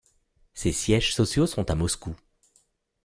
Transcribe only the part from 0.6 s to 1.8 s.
sièges sociaux sont à